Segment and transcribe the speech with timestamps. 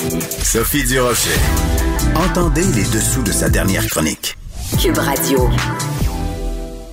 [0.00, 1.38] Sophie Durocher.
[2.16, 4.34] Entendez les dessous de sa dernière chronique.
[4.80, 5.50] Cube Radio.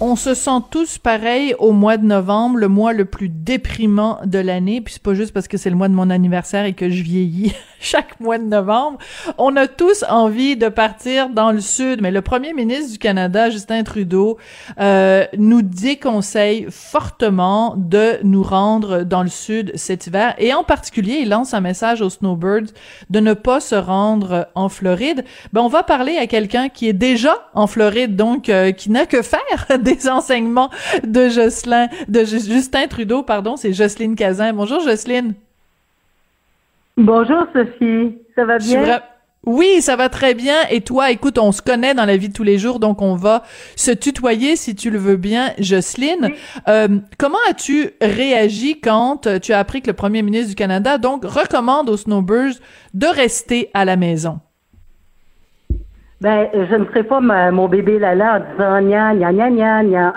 [0.01, 4.39] On se sent tous pareil au mois de novembre, le mois le plus déprimant de
[4.39, 6.89] l'année, puis c'est pas juste parce que c'est le mois de mon anniversaire et que
[6.89, 8.97] je vieillis chaque mois de novembre.
[9.37, 13.49] On a tous envie de partir dans le sud, mais le premier ministre du Canada,
[13.49, 14.37] Justin Trudeau,
[14.79, 21.19] euh, nous déconseille fortement de nous rendre dans le sud cet hiver, et en particulier,
[21.21, 22.71] il lance un message aux snowbirds
[23.09, 25.23] de ne pas se rendre en Floride.
[25.53, 29.05] Ben, on va parler à quelqu'un qui est déjà en Floride, donc euh, qui n'a
[29.05, 29.39] que faire
[29.79, 30.69] des enseignements
[31.05, 34.53] de Jocelyn, de Justin Trudeau, pardon, c'est Jocelyne Cazin.
[34.53, 35.33] Bonjour Jocelyne.
[36.97, 39.01] Bonjour Sophie, ça va bien?
[39.45, 40.55] Oui, ça va très bien.
[40.71, 43.15] Et toi, écoute, on se connaît dans la vie de tous les jours, donc on
[43.15, 43.43] va
[43.75, 46.31] se tutoyer si tu le veux bien, Jocelyne.
[46.67, 50.97] Euh, comment as-tu réagi quand euh, tu as appris que le premier ministre du Canada
[50.97, 52.55] donc recommande aux snowbirds
[52.93, 54.39] de rester à la maison?
[56.19, 60.13] Ben, je ne ferai pas mon bébé Lala en disant nia, nia, nia.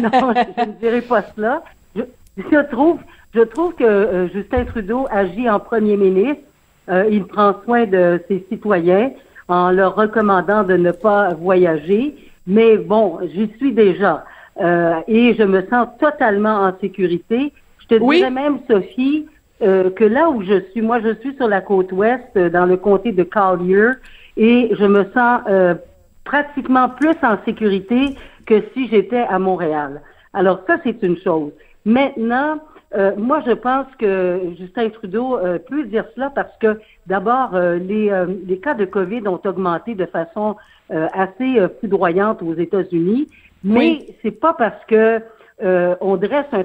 [0.00, 1.62] non, je, ne dirai pas cela.
[1.96, 2.98] Je, trouve,
[3.34, 6.42] je trouve que euh, Justin Trudeau agit en premier ministre.
[6.88, 9.10] Euh, il prend soin de ses citoyens
[9.48, 12.14] en leur recommandant de ne pas voyager.
[12.46, 14.24] Mais bon, j'y suis déjà.
[14.60, 17.52] Euh, et je me sens totalement en sécurité.
[17.78, 19.26] Je te dirais même, Sophie,
[19.60, 23.12] que là où je suis, moi je suis sur la côte ouest, dans le comté
[23.12, 23.92] de Collier,
[24.36, 25.74] et je me sens euh,
[26.24, 28.16] pratiquement plus en sécurité
[28.46, 30.00] que si j'étais à Montréal.
[30.32, 31.52] Alors ça, c'est une chose.
[31.84, 32.58] Maintenant,
[32.94, 38.12] euh, moi, je pense que Justin Trudeau euh, peut dire cela parce que d'abord, les,
[38.46, 40.56] les cas de COVID ont augmenté de façon
[40.90, 43.26] assez foudroyante aux États-Unis,
[43.64, 45.20] mais c'est pas parce que
[46.00, 46.64] on dresse un,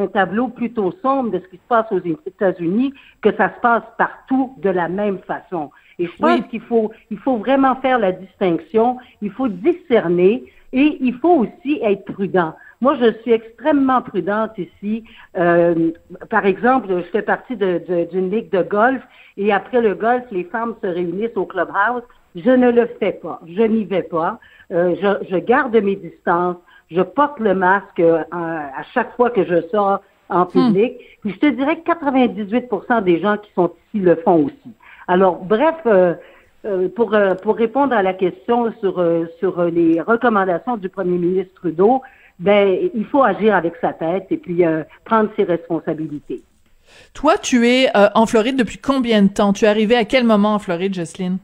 [0.00, 3.82] un, tableau plutôt sombre de ce qui se passe aux États-Unis que ça se passe
[3.96, 5.70] partout de la même façon.
[5.98, 10.98] Et je pense qu'il faut, il faut vraiment faire la distinction, il faut discerner et
[11.00, 12.54] il faut aussi être prudent.
[12.80, 15.04] Moi, je suis extrêmement prudente ici.
[15.36, 15.92] Euh,
[16.30, 19.02] par exemple, je fais partie d'une ligue de golf
[19.36, 22.02] et après le golf, les femmes se réunissent au clubhouse.
[22.34, 23.40] Je ne le fais pas.
[23.46, 24.38] Je n'y vais pas.
[24.72, 26.56] Euh, je, je, garde mes distances.
[26.90, 30.48] Je porte le masque euh, à chaque fois que je sors en hmm.
[30.48, 30.98] public.
[31.22, 34.72] Puis je te dirais que 98% des gens qui sont ici le font aussi.
[35.08, 36.14] Alors, bref, euh,
[36.64, 39.02] euh, pour, euh, pour répondre à la question sur,
[39.38, 42.02] sur les recommandations du premier ministre Trudeau,
[42.38, 44.62] ben, il faut agir avec sa tête et puis
[45.04, 46.42] prendre ses responsabilités.
[47.14, 49.52] Toi, tu es en Floride depuis combien de temps?
[49.52, 51.38] Tu es arrivé à quel moment en Floride, Jocelyne?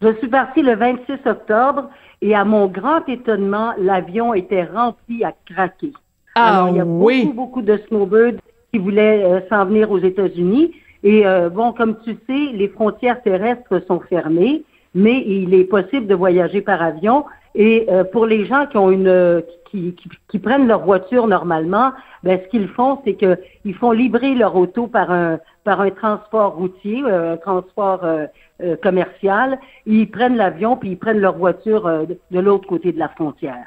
[0.00, 1.90] Je suis partie le 26 octobre
[2.22, 5.92] et à mon grand étonnement, l'avion était rempli à craquer.
[6.34, 7.24] Ah il y a oui.
[7.24, 8.40] beaucoup, beaucoup de snowbirds
[8.72, 10.72] qui voulaient s'en venir aux États-Unis.
[11.02, 14.62] Et euh, bon, comme tu sais, les frontières terrestres sont fermées,
[14.94, 17.24] mais il est possible de voyager par avion.
[17.54, 19.96] Et euh, pour les gens qui ont une qui,
[20.28, 21.92] qui, prennent leur voiture normalement,
[22.22, 26.54] ben ce qu'ils font, c'est qu'ils font libérer leur auto par un par un transport
[26.54, 28.06] routier, euh, un transport
[28.82, 29.58] commercial.
[29.86, 31.90] Ils prennent l'avion puis ils prennent leur voiture
[32.30, 33.66] de l'autre côté de la frontière.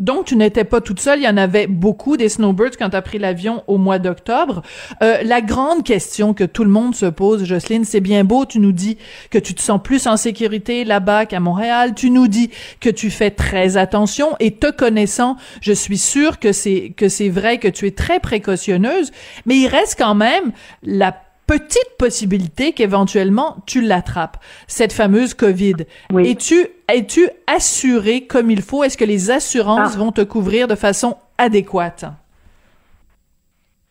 [0.00, 1.20] Donc, tu n'étais pas toute seule.
[1.20, 4.62] Il y en avait beaucoup des snowbirds quand tu as pris l'avion au mois d'octobre.
[5.02, 8.46] Euh, la grande question que tout le monde se pose, Jocelyne, c'est bien beau.
[8.46, 8.96] Tu nous dis
[9.30, 11.94] que tu te sens plus en sécurité là-bas qu'à Montréal.
[11.94, 12.50] Tu nous dis
[12.80, 17.28] que tu fais très attention et te connaissant, je suis sûre que c'est que c'est
[17.28, 19.12] vrai que tu es très précautionneuse.
[19.44, 20.52] Mais il reste quand même
[20.82, 21.14] la
[21.50, 24.36] petite possibilité qu'éventuellement tu l'attrapes,
[24.68, 25.84] cette fameuse COVID.
[26.12, 26.30] Oui.
[26.30, 28.84] Es-tu es-tu assuré comme il faut?
[28.84, 29.98] Est-ce que les assurances ah.
[29.98, 32.04] vont te couvrir de façon adéquate?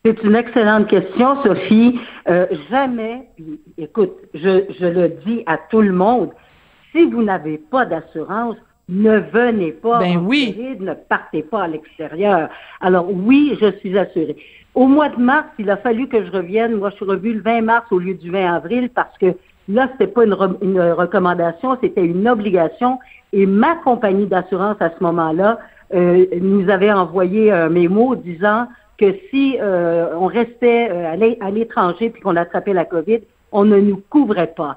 [0.06, 2.00] C'est une excellente question, Sophie.
[2.28, 3.28] Euh, jamais,
[3.76, 6.30] écoute, je, je le dis à tout le monde,
[6.92, 8.56] si vous n'avez pas d'assurance,
[8.90, 10.76] ne venez pas ben en oui.
[10.80, 12.48] ne partez pas à l'extérieur.
[12.80, 14.36] Alors oui, je suis assurée.
[14.74, 16.76] Au mois de mars, il a fallu que je revienne.
[16.76, 19.34] Moi, je suis revue le 20 mars au lieu du 20 avril parce que
[19.68, 22.98] là, c'était pas une, recommandation, c'était une obligation.
[23.32, 25.58] Et ma compagnie d'assurance à ce moment-là
[25.94, 28.66] euh, nous avait envoyé un mémo disant
[28.98, 33.20] que si euh, on restait euh, à l'étranger puis qu'on attrapait la COVID,
[33.52, 34.76] on ne nous couvrait pas.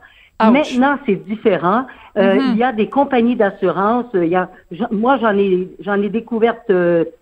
[0.51, 1.85] Maintenant, c'est différent.
[2.15, 2.51] Mm-hmm.
[2.51, 4.05] Il y a des compagnies d'assurance.
[4.13, 4.49] Il y a,
[4.91, 6.55] moi, j'en ai, j'en ai découvert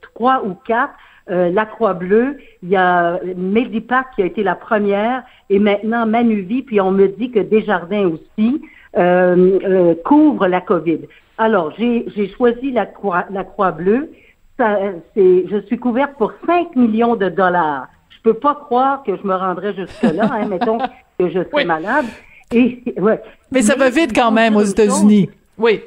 [0.01, 0.93] trois ou quatre
[1.29, 6.63] euh, la Croix-Bleue, il y a Medipac qui a été la première, et maintenant Manuvie,
[6.63, 8.61] puis on me dit que Desjardins aussi
[8.97, 11.01] euh, euh, couvre la COVID.
[11.37, 14.11] Alors, j'ai choisi la Croix, la Croix-Bleue.
[14.59, 17.87] je suis couverte pour 5 millions de dollars.
[18.09, 20.79] Je peux pas croire que je me rendrais jusque-là, hein, mettons.
[21.19, 22.05] que je serais malade.
[22.53, 23.21] Et, ouais.
[23.51, 25.29] Mais ça va vite quand même aux États-Unis.
[25.57, 25.81] Oui.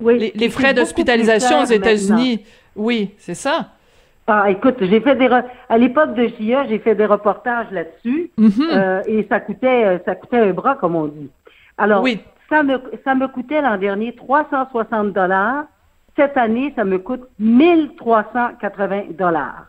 [0.00, 0.32] Oui.
[0.34, 2.44] Les, frais d'hospitalisation aux États-Unis.
[2.74, 3.68] Oui, c'est ça.
[4.26, 5.28] Ah, écoute, j'ai fait des
[5.68, 8.68] à l'époque de JA, j'ai fait des reportages là-dessus mm-hmm.
[8.70, 11.28] euh, et ça coûtait euh, ça coûtait un bras comme on dit.
[11.76, 12.20] Alors, oui.
[12.48, 15.64] ça me ça me coûtait l'an dernier 360 dollars.
[16.16, 19.66] Cette année, ça me coûte 1380 dollars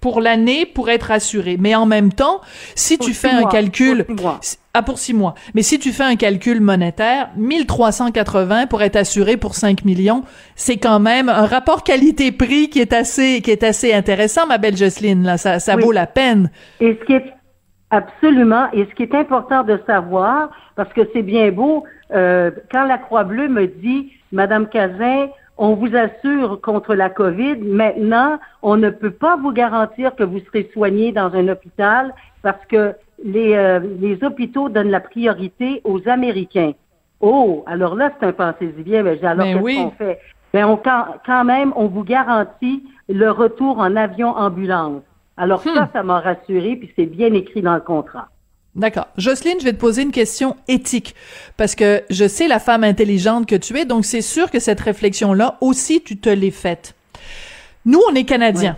[0.00, 1.56] pour l'année pour être assuré.
[1.58, 2.40] Mais en même temps,
[2.74, 4.40] si tu fais un calcul, pour
[4.72, 5.34] ah pour six mois.
[5.54, 10.22] Mais si tu fais un calcul monétaire, 1380 pour être assuré pour 5 millions,
[10.54, 14.76] c'est quand même un rapport qualité-prix qui est assez qui est assez intéressant, ma belle
[14.76, 15.24] Jocelyne.
[15.24, 16.50] Là, ça, ça vaut la peine.
[16.80, 17.32] Et ce qui est
[17.90, 22.84] absolument, et ce qui est important de savoir, parce que c'est bien beau, euh, quand
[22.84, 25.28] la Croix Bleue me dit, Madame Cazin,
[25.60, 27.58] on vous assure contre la COVID.
[27.58, 32.64] Maintenant, on ne peut pas vous garantir que vous serez soigné dans un hôpital parce
[32.66, 36.72] que les, euh, les hôpitaux donnent la priorité aux Américains.
[37.20, 40.18] Oh, alors là, c'est un pensez-y bien, mais alors qu'est-ce qu'on fait?
[40.54, 45.02] Ben, on, quand, même, on vous garantit le retour en avion ambulance.
[45.36, 45.88] Alors ça, hmm.
[45.92, 48.28] ça m'a rassuré, puis c'est bien écrit dans le contrat.
[48.76, 49.08] D'accord.
[49.16, 51.14] Jocelyne, je vais te poser une question éthique
[51.56, 54.80] parce que je sais la femme intelligente que tu es, donc c'est sûr que cette
[54.80, 56.94] réflexion-là aussi, tu te l'es faite.
[57.84, 58.76] Nous, on est Canadiens.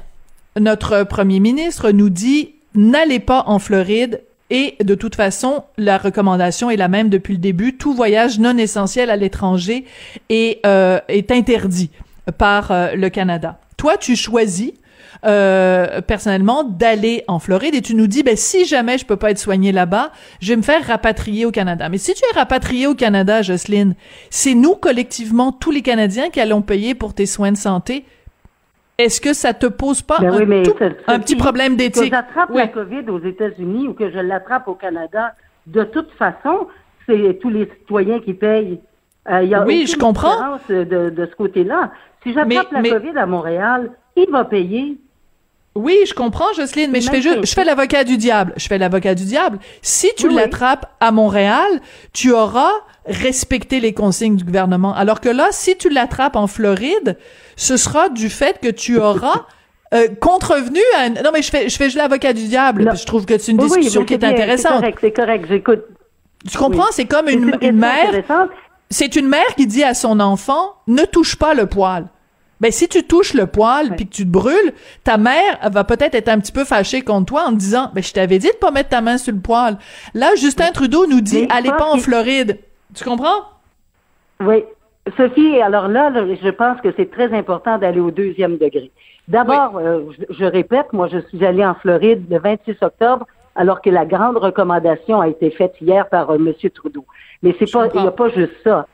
[0.58, 6.70] Notre premier ministre nous dit n'allez pas en Floride et de toute façon, la recommandation
[6.70, 7.76] est la même depuis le début.
[7.76, 9.86] Tout voyage non essentiel à l'étranger
[10.28, 11.90] est, euh, est interdit
[12.38, 13.58] par euh, le Canada.
[13.76, 14.72] Toi, tu choisis
[15.24, 19.30] euh, personnellement d'aller en Floride et tu nous dis ben si jamais je peux pas
[19.30, 20.10] être soigné là-bas,
[20.40, 21.88] je vais me faire rapatrier au Canada.
[21.88, 23.94] Mais si tu es rapatrié au Canada, Jocelyne,
[24.30, 28.04] c'est nous collectivement tous les Canadiens qui allons payer pour tes soins de santé.
[28.98, 30.34] Est-ce que ça te pose pas ben
[31.06, 32.10] un, petit problème d'éthique?
[32.10, 35.34] Que j'attrape la COVID aux États-Unis ou que je l'attrape au Canada,
[35.66, 36.68] de toute façon,
[37.06, 38.80] c'est tous les citoyens qui payent.
[39.30, 40.58] Euh, y a oui, je comprends.
[40.68, 41.92] De, de ce côté-là.
[42.22, 44.96] Si j'attrape la COVID à Montréal, il va payer?
[45.74, 48.52] Oui, je comprends, Jocelyne, mais je fais juste, je fais l'avocat du diable.
[48.56, 49.58] Je fais l'avocat du diable.
[49.80, 51.80] Si tu l'attrapes à Montréal,
[52.12, 52.72] tu auras
[53.06, 54.94] respecté les consignes du gouvernement.
[54.94, 57.16] Alors que là, si tu l'attrapes en Floride,
[57.56, 59.46] ce sera du fait que tu auras
[59.94, 61.08] euh, contrevenu à...
[61.08, 62.92] Non, mais je fais, je fais juste l'avocat du diable.
[62.94, 64.72] Je trouve que c'est une discussion qui est intéressante.
[64.72, 65.82] C'est correct, c'est correct, j'écoute.
[66.50, 66.90] Tu comprends?
[66.90, 68.12] C'est comme une, une mère...
[68.90, 72.08] C'est une mère qui dit à son enfant, ne touche pas le poil
[72.62, 74.72] ben si tu touches le poil puis que tu te brûles,
[75.02, 78.12] ta mère va peut-être être un petit peu fâchée contre toi en disant ben je
[78.12, 79.78] t'avais dit de pas mettre ta main sur le poil.
[80.14, 82.60] Là Justin Trudeau nous dit allez pas en Floride.
[82.94, 83.48] Tu comprends?
[84.40, 84.62] Oui.
[85.16, 88.92] Sophie, alors là, je pense que c'est très important d'aller au deuxième degré.
[89.26, 93.26] D'abord, euh, je, répète, moi je suis allée en Floride le 26 octobre
[93.56, 96.52] alors que la grande recommandation a été faite hier par euh, M.
[96.70, 97.04] Trudeau.
[97.42, 98.86] Mais c'est pas, il n'y a pas juste ça.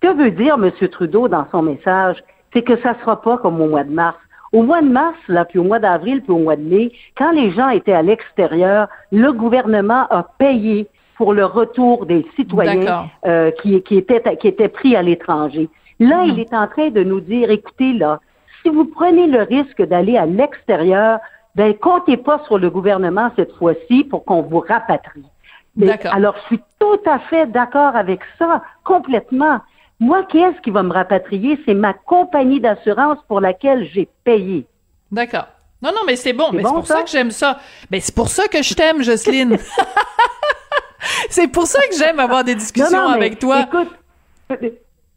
[0.00, 0.70] Que veut dire M.
[0.88, 2.16] Trudeau dans son message?
[2.52, 4.18] C'est que ça sera pas comme au mois de mars.
[4.52, 7.30] Au mois de mars, là, puis au mois d'avril, puis au mois de mai, quand
[7.30, 13.50] les gens étaient à l'extérieur, le gouvernement a payé pour le retour des citoyens euh,
[13.62, 15.68] qui, qui, étaient, qui étaient pris à l'étranger.
[16.00, 16.40] Là, il mhm.
[16.40, 18.20] est en train de nous dire, écoutez, là,
[18.62, 21.18] si vous prenez le risque d'aller à l'extérieur,
[21.54, 25.24] ben comptez pas sur le gouvernement cette fois-ci pour qu'on vous rapatrie.
[26.10, 29.60] Alors, je suis tout à fait d'accord avec ça, complètement.
[30.00, 31.60] Moi, qui est-ce qui va me rapatrier?
[31.66, 34.66] C'est ma compagnie d'assurance pour laquelle j'ai payé.
[35.12, 35.46] D'accord.
[35.82, 36.50] Non, non, mais c'est bon.
[36.52, 37.02] Mais c'est pour ça?
[37.02, 37.58] que j'aime ça.
[37.90, 39.58] Mais c'est pour ça que je t'aime, Jocelyne.
[41.30, 43.60] c'est pour ça que j'aime avoir des discussions avec toi.
[43.62, 44.74] Écoute,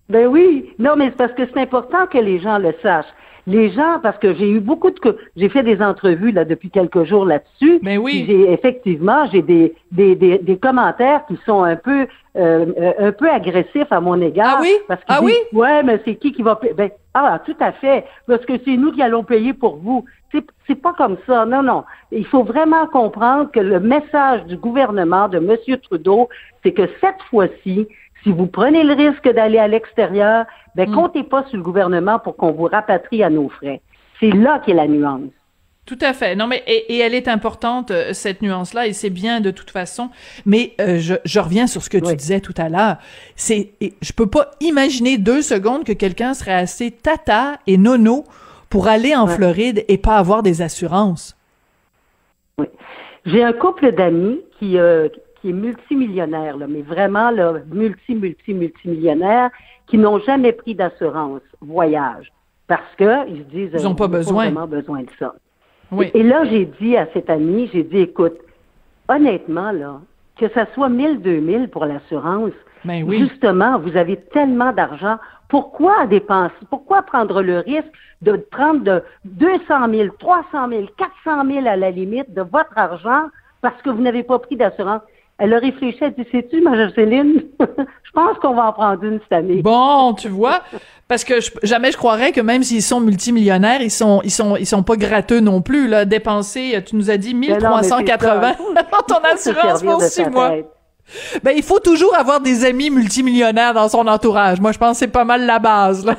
[0.09, 0.73] ben oui.
[0.79, 3.05] Non, mais c'est parce que c'est important que les gens le sachent
[3.45, 7.03] les gens, parce que j'ai eu beaucoup de, j'ai fait des entrevues là depuis quelques
[7.03, 7.79] jours là-dessus.
[7.81, 8.25] Mais oui.
[8.27, 12.07] J'ai effectivement, j'ai des, des, des, des, commentaires qui sont un peu,
[12.37, 14.57] euh, un peu agressifs à mon égard.
[14.59, 14.73] Ah oui?
[14.87, 15.35] Parce ah oui?
[15.51, 16.73] Ouais, mais c'est qui qui va payer?
[16.73, 20.05] Ben, ah, tout à fait, parce que c'est nous qui allons payer pour vous.
[20.31, 21.45] C'est, c'est pas comme ça.
[21.45, 21.83] Non, non.
[22.11, 25.77] Il faut vraiment comprendre que le message du gouvernement de M.
[25.83, 26.29] Trudeau,
[26.63, 27.87] c'est que cette fois-ci,
[28.23, 30.95] si vous prenez le risque d'aller à l'extérieur, ben mm.
[30.95, 33.81] comptez pas sur le gouvernement pour qu'on vous rapatrie à nos frais.
[34.19, 35.31] C'est là qu'est la nuance.
[35.85, 36.35] Tout à fait.
[36.35, 40.09] Non, mais et, elle est importante euh, cette nuance-là, et c'est bien de toute façon.
[40.45, 42.97] Mais euh, je, je, reviens sur ce que tu disais tout à l'heure.
[43.35, 48.23] C'est, je peux pas imaginer deux secondes que quelqu'un serait assez tata et nono
[48.69, 51.35] pour aller en Floride et pas avoir des assurances.
[52.57, 52.67] Oui.
[53.25, 55.09] J'ai un couple d'amis qui, euh,
[55.43, 59.49] qui est multimillionnaire, là, mais vraiment là, multi, multi, multimillionnaire,
[59.87, 62.31] qui n'ont jamais pris d'assurance voyage
[62.67, 64.45] parce que ils se disent ils n'ont pas besoin.
[64.45, 65.35] vraiment besoin de ça.
[65.91, 66.09] Oui.
[66.13, 68.37] Et, là, j'ai dit à cet ami, j'ai dit, écoute,
[69.09, 69.99] honnêtement, là,
[70.37, 72.53] que ça soit 1000, 2000 pour l'assurance,
[72.85, 73.19] ben oui.
[73.19, 75.17] justement, vous avez tellement d'argent.
[75.49, 76.55] Pourquoi dépenser?
[76.69, 79.59] Pourquoi prendre le risque de prendre de 200
[79.91, 83.27] 000, 300 000, 400 000 à la limite de votre argent
[83.61, 85.01] parce que vous n'avez pas pris d'assurance?
[85.43, 89.19] Elle a réfléchi, elle dit, sais-tu, ma Jocelyne, je pense qu'on va en prendre une
[89.23, 89.61] cette année.
[89.61, 90.61] Bon, tu vois,
[91.09, 91.33] parce que
[91.63, 94.95] jamais je croirais que même s'ils sont multimillionnaires, ils sont, ils sont, ils sont pas
[94.95, 100.29] gratteux non plus, là, dépenser, tu nous as dit 1380 dans ton assurance pour six
[100.29, 100.53] mois.
[101.43, 104.61] Ben, il faut toujours avoir des amis multimillionnaires dans son entourage.
[104.61, 106.15] Moi, je pense que c'est pas mal la base, là.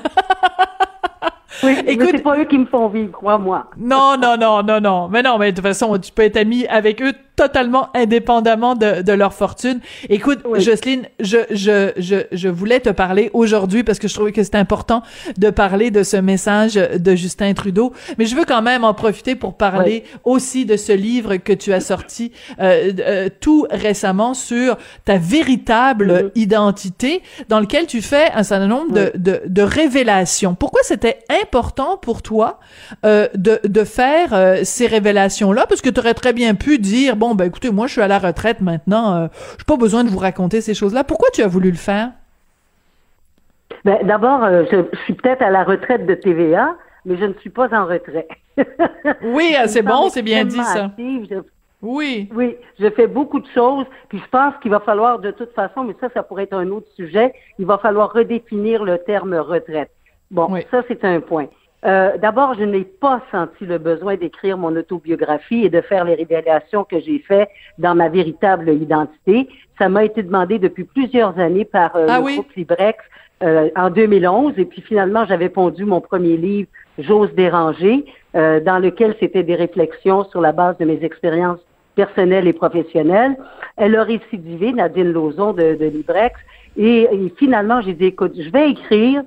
[1.62, 3.70] Oui, Écoute, c'est pas eux qui me font vivre, crois-moi.
[3.78, 5.08] Non, non, non, non, non.
[5.08, 9.02] Mais non, mais de toute façon, tu peux être ami avec eux totalement indépendamment de,
[9.02, 9.80] de leur fortune.
[10.08, 14.42] Écoute, Jocelyne, je, je, je, je voulais te parler aujourd'hui parce que je trouvais que
[14.42, 15.02] c'était important
[15.36, 19.34] de parler de ce message de Justin Trudeau, mais je veux quand même en profiter
[19.34, 24.76] pour parler aussi de ce livre que tu as sorti euh, euh, tout récemment sur
[25.04, 26.30] ta véritable mm-hmm.
[26.36, 30.54] identité, dans lequel tu fais un certain nombre de, de, de, révélations.
[30.54, 32.60] Pourquoi c'était important pour toi
[33.04, 35.66] euh, de, de faire euh, ces révélations-là?
[35.68, 38.08] Parce que tu aurais très bien pu dire, bon, ben écoutez, moi je suis à
[38.08, 39.26] la retraite maintenant, euh,
[39.58, 41.04] j'ai pas besoin de vous raconter ces choses-là.
[41.04, 42.10] Pourquoi tu as voulu le faire?
[43.84, 47.50] Ben, d'abord, euh, je, suis peut-être à la retraite de TVA, mais je ne suis
[47.50, 48.28] pas en retrait.
[49.22, 50.90] oui, c'est bon, c'est bien dit ça.
[51.82, 52.30] Oui.
[52.34, 55.84] Oui, je fais beaucoup de choses, puis je pense qu'il va falloir de toute façon,
[55.84, 59.90] mais ça, ça pourrait être un autre sujet, il va falloir redéfinir le terme retraite.
[60.30, 61.46] Bon, ça, c'est un point.
[61.84, 66.14] Euh, d'abord, je n'ai pas senti le besoin d'écrire mon autobiographie et de faire les
[66.14, 69.48] révélations que j'ai faites dans ma véritable identité.
[69.78, 72.98] Ça m'a été demandé depuis plusieurs années par euh, ah le groupe Librex
[73.42, 74.54] euh, en 2011.
[74.56, 80.24] Et puis finalement, j'avais pondu mon premier livre, J'ose déranger, dans lequel c'était des réflexions
[80.24, 81.60] sur la base de mes expériences
[81.96, 83.36] personnelles et professionnelles.
[83.76, 86.34] Elle a récidivé, Nadine Lauzon de, de Librex.
[86.76, 89.22] Et, et finalement, j'ai dit, écoute, je vais écrire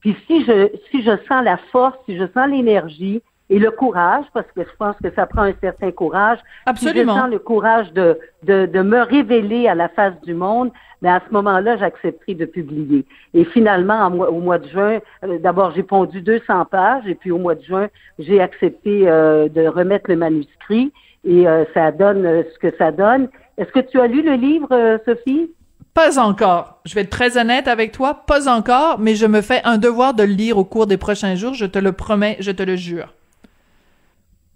[0.00, 4.26] puis si je, si je sens la force, si je sens l'énergie et le courage,
[4.34, 6.38] parce que je pense que ça prend un certain courage.
[6.66, 7.12] Absolument.
[7.12, 10.70] Si je sens le courage de, de, de me révéler à la face du monde,
[11.00, 13.04] mais ben, à ce moment-là, j'accepterai de publier.
[13.32, 17.38] Et finalement, au mois de juin, euh, d'abord, j'ai pondu 200 pages, et puis au
[17.38, 17.88] mois de juin,
[18.18, 20.92] j'ai accepté euh, de remettre le manuscrit,
[21.24, 23.28] et euh, ça donne ce que ça donne.
[23.56, 25.50] Est-ce que tu as lu le livre, Sophie?
[25.98, 26.78] Pas encore.
[26.84, 30.14] Je vais être très honnête avec toi, pas encore, mais je me fais un devoir
[30.14, 32.76] de le lire au cours des prochains jours, je te le promets, je te le
[32.76, 33.12] jure.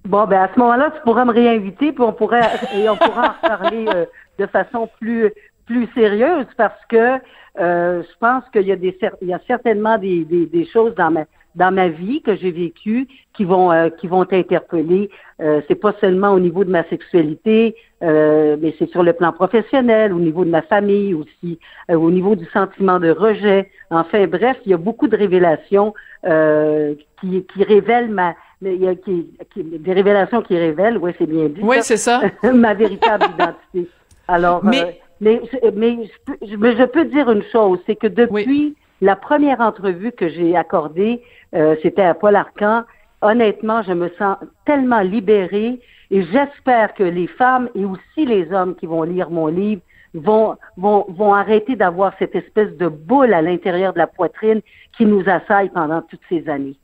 [0.04, 3.34] Bon, ben à ce moment-là, tu pourras me réinviter, puis on pourrait et on pourra
[3.42, 4.04] en parler euh,
[4.38, 5.32] de façon plus
[5.66, 7.18] plus sérieuse parce que
[7.58, 11.24] euh, je pense qu'il y a y a certainement des, des, des choses dans ma
[11.54, 15.10] dans ma vie que j'ai vécues qui vont euh, qui vont t'interpeller.
[15.40, 19.32] Euh, c'est pas seulement au niveau de ma sexualité, euh, mais c'est sur le plan
[19.32, 21.58] professionnel, au niveau de ma famille aussi,
[21.90, 23.70] euh, au niveau du sentiment de rejet.
[23.90, 25.94] Enfin bref, il y a beaucoup de révélations
[26.24, 31.48] qui, qui révèlent ma il y a qui, des révélations qui révèlent, oui, c'est bien
[31.48, 31.60] dit.
[31.62, 32.22] Oui, c'est ça.
[32.54, 33.90] ma véritable identité.
[34.28, 35.40] Alors, mais, mais,
[35.74, 36.08] mais,
[36.42, 40.56] je, mais, je, peux dire une chose, c'est que depuis la première entrevue que j'ai
[40.56, 41.22] accordée,
[41.54, 42.84] euh, c'était à Paul Arcan.
[43.20, 45.80] Honnêtement, je me sens tellement libérée
[46.10, 49.82] et j'espère que les femmes et aussi les hommes qui vont lire mon livre
[50.14, 54.60] vont, vont, vont arrêter d'avoir cette espèce de boule à l'intérieur de la poitrine
[54.96, 56.76] qui nous assaille pendant toutes ces années.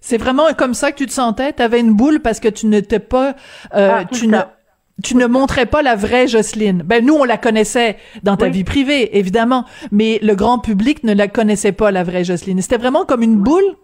[0.00, 1.52] C'est vraiment comme ça que tu te sentais?
[1.52, 3.34] Tu avais une boule parce que tu n'étais pas...
[3.74, 4.38] Euh, ah, tu ne
[5.02, 6.82] tu ne montrais pas la vraie Jocelyne.
[6.84, 11.14] Ben nous on la connaissait dans ta vie privée évidemment, mais le grand public ne
[11.14, 12.60] la connaissait pas la vraie Jocelyne.
[12.60, 13.76] C'était vraiment comme une boule?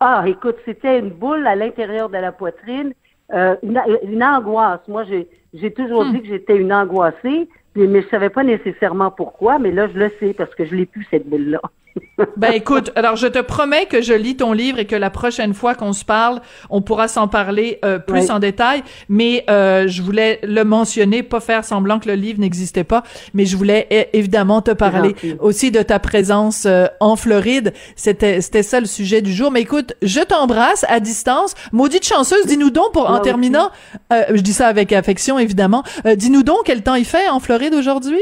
[0.00, 2.94] Ah, écoute, c'était une boule à l'intérieur de la poitrine,
[3.34, 4.80] euh, une, angoisse.
[4.88, 5.04] Moi,
[5.52, 6.12] j'ai toujours hmm.
[6.12, 10.10] dit que j'étais une angoissée, mais je savais pas nécessairement pourquoi, mais là, je le
[10.18, 11.60] sais parce que je l'ai plus, cette boule-là.
[12.36, 15.54] Ben écoute, alors je te promets que je lis ton livre et que la prochaine
[15.54, 18.82] fois qu'on se parle, on pourra s'en parler euh, plus en détail.
[19.08, 23.02] Mais euh, je voulais le mentionner, pas faire semblant que le livre n'existait pas,
[23.34, 27.72] mais je voulais évidemment te parler aussi de ta présence euh, en Floride.
[27.96, 29.50] C'était c'était ça le sujet du jour.
[29.50, 31.54] Mais écoute, je t'embrasse à distance.
[31.72, 33.70] Maudite chanceuse, dis-nous donc pour en terminant,
[34.10, 35.82] je dis ça avec affection évidemment.
[36.16, 38.20] dis-nous donc quel temps il fait en Floride aujourd'hui?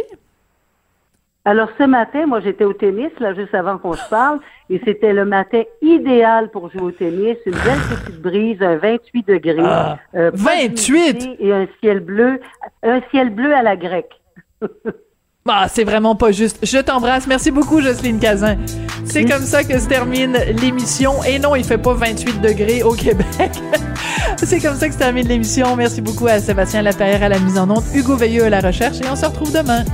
[1.44, 5.12] Alors ce matin, moi j'étais au tennis, là, juste avant qu'on se parle, et c'était
[5.12, 9.56] le matin idéal pour jouer au tennis, une belle petite brise, un 28 degrés.
[9.56, 9.64] 28!
[9.64, 10.30] Ah, euh,
[11.40, 12.40] et un ciel bleu,
[12.82, 14.12] un ciel bleu à la grecque.
[15.46, 16.58] Bah, c'est vraiment pas juste.
[16.62, 17.26] Je t'embrasse.
[17.26, 18.58] Merci beaucoup, Jocelyne Cazin.
[19.04, 21.22] C'est comme ça que se termine l'émission.
[21.24, 23.52] Et non, il fait pas 28 degrés au Québec.
[24.36, 25.76] c'est comme ça que se termine l'émission.
[25.76, 29.00] Merci beaucoup à Sébastien Laperrière à la mise en onde, Hugo Veilleux à la recherche
[29.00, 29.84] et on se retrouve demain.